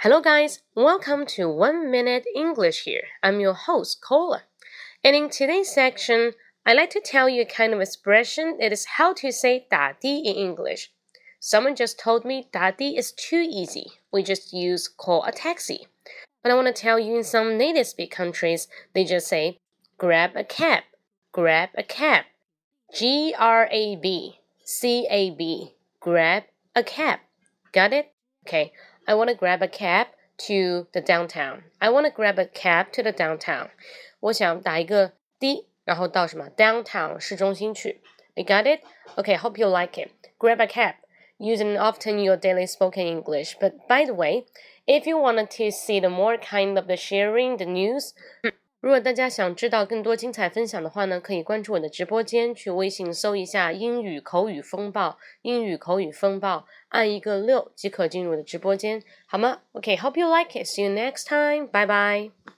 [0.00, 0.60] Hello, guys.
[0.74, 3.04] Welcome to One Minute English here.
[3.22, 4.42] I'm your host, Cola.
[5.02, 6.32] And in today's section,
[6.64, 8.58] I like to tell you a kind of expression.
[8.60, 10.92] It is how to say 打的 in English.
[11.40, 13.92] Someone just told me 打的 is too easy.
[14.12, 15.86] We just use call a taxi.
[16.42, 19.58] But I want to tell you in some native speak countries, they just say
[19.98, 20.84] grab a cab,
[21.32, 22.24] grab a cab.
[22.94, 27.20] G R A B C A B, grab a cab.
[27.72, 28.12] Got it?
[28.46, 28.72] Okay.
[29.10, 30.08] I want to grab a cab
[30.48, 31.62] to the downtown.
[31.80, 33.70] I want to grab a cab to the downtown.
[34.20, 38.00] 我想打一个的，然后到什么 downtown 市中心去。
[38.34, 38.80] You got it?
[39.16, 40.10] Okay, hope you like it.
[40.38, 40.94] Grab a cab.
[41.38, 43.56] Using often your daily spoken English.
[43.60, 44.46] But by the way,
[44.86, 48.14] if you wanted to see the more kind of the sharing the news.
[48.81, 60.65] 如果大家想知道更多精彩分享的话呢，可以关注我的直播间，去微信搜一下“英语口语风暴”，英语口语风暴，按一个六即可进入我的直播间，好吗？OK，hope you like it.
[60.65, 61.67] See you next time.
[61.67, 62.31] Bye bye.